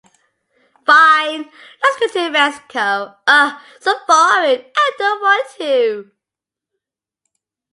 [0.83, 1.45] Fine,
[1.83, 3.13] let's go to Mexico.
[3.27, 6.11] Ugh, so boring, I don't want to.